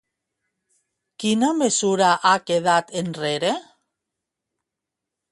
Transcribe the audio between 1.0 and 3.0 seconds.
Quina mesura ha quedat